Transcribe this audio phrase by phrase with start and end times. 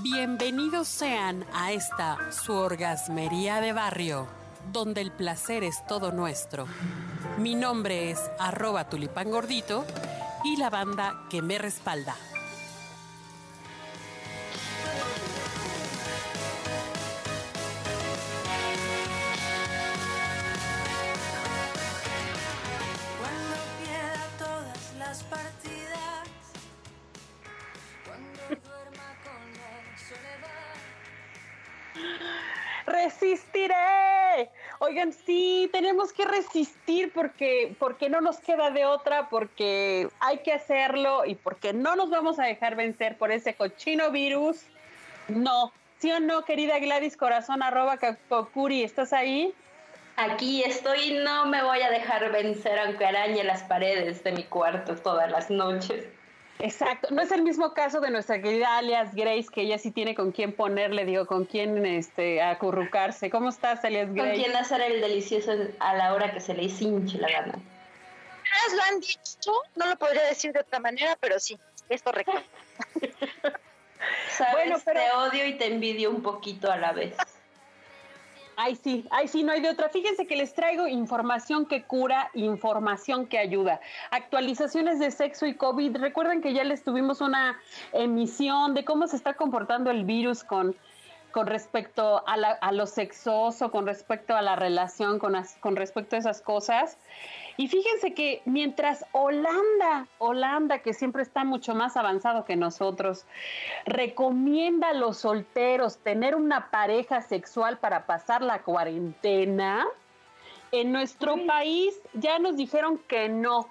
[0.00, 4.26] Bienvenidos sean a esta su orgasmería de barrio,
[4.72, 6.66] donde el placer es todo nuestro.
[7.38, 9.84] Mi nombre es arroba tulipán gordito
[10.44, 12.16] y la banda que me respalda.
[32.92, 34.50] ¡Resistiré!
[34.78, 40.52] Oigan, sí, tenemos que resistir porque, porque no nos queda de otra, porque hay que
[40.52, 44.62] hacerlo y porque no nos vamos a dejar vencer por ese cochino virus.
[45.28, 48.82] No, ¿sí o no, querida Gladys Corazón, arroba Kakokuri?
[48.82, 49.54] ¿Estás ahí?
[50.16, 54.96] Aquí estoy, no me voy a dejar vencer aunque arañe las paredes de mi cuarto
[54.96, 56.06] todas las noches.
[56.58, 60.14] Exacto, no es el mismo caso de nuestra querida alias Grace, que ella sí tiene
[60.14, 63.30] con quién ponerle, digo, con quién este, acurrucarse.
[63.30, 64.34] ¿Cómo estás, alias Con Grace?
[64.42, 67.54] quien hacer el delicioso a la hora que se le hinche la gana.
[67.54, 72.32] Ustedes lo han dicho, no lo podría decir de otra manera, pero sí, es correcto.
[74.30, 77.14] Sabes, Bueno, pero- te odio y te envidio un poquito a la vez.
[78.64, 79.88] Ay, sí, ay, sí, no hay de otra.
[79.88, 83.80] Fíjense que les traigo información que cura, información que ayuda.
[84.12, 85.96] Actualizaciones de sexo y COVID.
[85.96, 87.58] Recuerden que ya les tuvimos una
[87.92, 90.76] emisión de cómo se está comportando el virus con,
[91.32, 95.76] con respecto a, la- a lo sexoso, con respecto a la relación, con, as- con
[95.76, 96.98] respecto a esas cosas.
[97.56, 103.26] Y fíjense que mientras Holanda, Holanda, que siempre está mucho más avanzado que nosotros,
[103.84, 109.86] recomienda a los solteros tener una pareja sexual para pasar la cuarentena,
[110.70, 113.68] en nuestro país ya nos dijeron que no,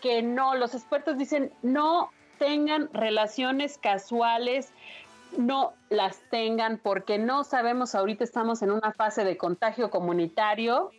[0.00, 0.56] que no.
[0.56, 4.72] Los expertos dicen no tengan relaciones casuales,
[5.36, 10.90] no las tengan porque no sabemos, ahorita estamos en una fase de contagio comunitario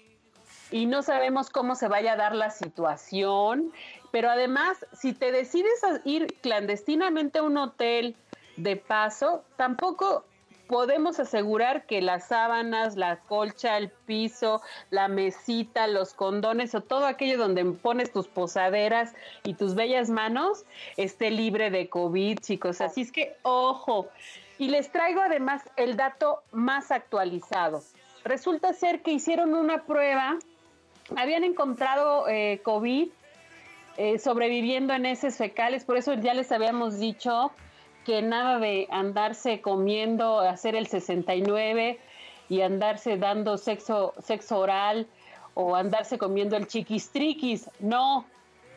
[0.71, 3.72] y no sabemos cómo se vaya a dar la situación,
[4.11, 8.16] pero además, si te decides a ir clandestinamente a un hotel
[8.57, 10.25] de paso, tampoco
[10.71, 17.07] podemos asegurar que las sábanas, la colcha, el piso, la mesita, los condones o todo
[17.07, 20.63] aquello donde pones tus posaderas y tus bellas manos
[20.95, 22.79] esté libre de COVID, chicos.
[22.79, 24.07] Así es que, ojo.
[24.59, 27.83] Y les traigo además el dato más actualizado.
[28.23, 30.38] Resulta ser que hicieron una prueba
[31.17, 33.09] habían encontrado eh, COVID
[33.97, 37.51] eh, sobreviviendo en heces fecales, por eso ya les habíamos dicho
[38.06, 42.00] que nada de andarse comiendo, hacer el 69
[42.50, 45.07] y andarse dando sexo, sexo oral
[45.53, 47.69] o andarse comiendo el chiquistriquis.
[47.79, 48.25] No,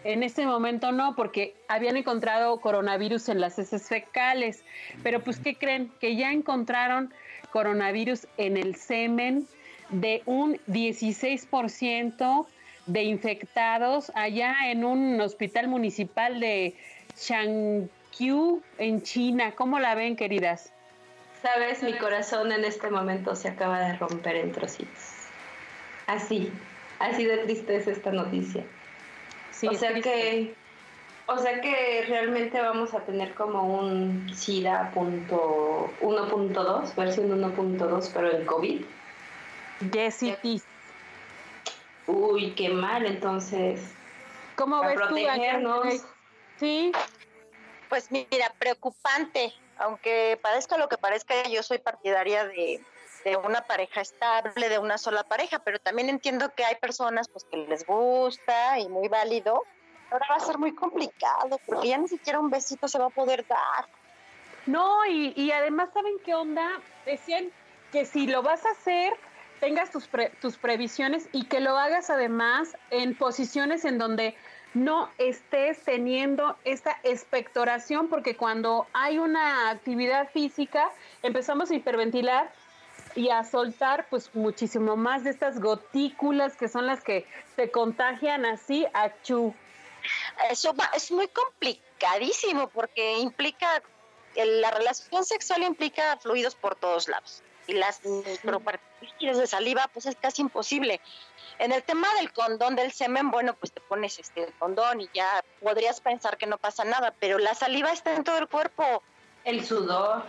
[0.04, 4.62] en este momento no, porque habían encontrado coronavirus en las heces fecales.
[5.02, 5.90] Pero pues, ¿qué creen?
[6.00, 7.12] Que ya encontraron
[7.50, 9.46] coronavirus en el semen
[9.90, 12.46] de un 16%
[12.86, 16.74] de infectados allá en un hospital municipal de
[18.78, 19.52] En China.
[19.56, 20.72] ¿Cómo la ven, queridas?
[21.42, 25.26] Sabes, mi corazón en este momento se acaba de romper en trocitos.
[26.06, 26.50] Así,
[27.00, 28.64] así de triste es esta noticia.
[29.50, 30.10] Sí, o sea triste.
[30.10, 30.54] que,
[31.26, 38.30] o sea que realmente vamos a tener como un SIDA punto 1.2, versión 1.2, pero
[38.30, 38.84] en COVID.
[39.92, 40.34] Jessy,
[42.06, 43.80] Uy, qué mal, entonces.
[44.56, 45.00] ¿cómo A ves tú?
[45.08, 45.84] protegernos.
[45.84, 46.00] Ángel?
[46.58, 46.92] Sí,
[47.94, 52.84] Pues mira, preocupante, aunque parezca lo que parezca, yo soy partidaria de,
[53.44, 57.56] una pareja estable, de una sola pareja, pero también entiendo que hay personas pues que
[57.56, 59.64] les gusta y muy válido.
[60.10, 63.10] Ahora va a ser muy complicado, porque ya ni siquiera un besito se va a
[63.10, 63.86] poder dar.
[64.66, 66.68] No, y, y además, ¿saben qué onda?
[67.06, 67.48] Decían
[67.92, 69.12] que si lo vas a hacer,
[69.60, 74.36] tengas tus, pre- tus previsiones y que lo hagas además en posiciones en donde
[74.74, 80.90] no estés teniendo esta expectoración, porque cuando hay una actividad física,
[81.22, 82.52] empezamos a hiperventilar
[83.14, 88.44] y a soltar pues muchísimo más de estas gotículas que son las que se contagian
[88.44, 89.54] así a chu.
[90.50, 93.82] Eso es muy complicadísimo porque implica,
[94.34, 97.42] el- la relación sexual implica fluidos por todos lados.
[97.66, 101.00] Y las micropartículas de saliva, pues es casi imposible.
[101.58, 105.08] En el tema del condón del semen, bueno, pues te pones este el condón y
[105.14, 109.02] ya podrías pensar que no pasa nada, pero la saliva está en todo el cuerpo.
[109.44, 110.24] El sudor.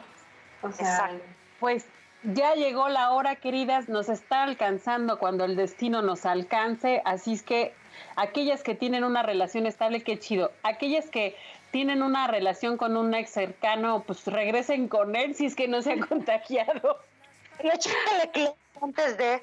[0.62, 1.26] O sea, Exacto.
[1.60, 1.86] Pues
[2.34, 7.44] ya llegó la hora, queridas, nos está alcanzando cuando el destino nos alcance, así es
[7.44, 7.74] que
[8.16, 10.52] aquellas que tienen una relación estable, qué chido.
[10.64, 11.36] Aquellas que
[11.72, 15.82] tienen una relación con un ex cercano, pues regresen con él si es que no
[15.82, 17.00] se ha contagiado.
[17.60, 19.42] Échale antes de.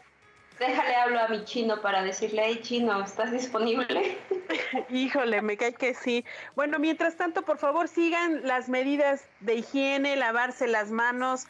[0.59, 4.19] Déjale hablo a mi chino para decirle, hey chino, ¿estás disponible?
[4.91, 6.25] Híjole, me cae que sí.
[6.55, 11.47] Bueno, mientras tanto, por favor, sigan las medidas de higiene, lavarse las manos,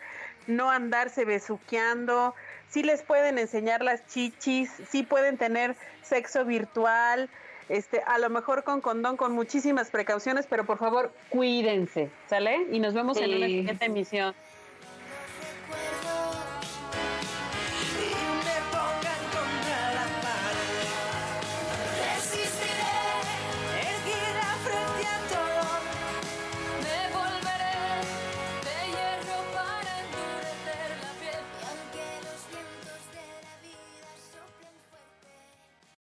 [0.46, 2.34] no andarse besuqueando.
[2.68, 7.28] Sí les pueden enseñar las chichis, sí pueden tener sexo virtual,
[7.68, 12.66] este, a lo mejor con condón, con muchísimas precauciones, pero por favor, Cuídense, ¿sale?
[12.70, 14.34] Y nos vemos en una siguiente emisión.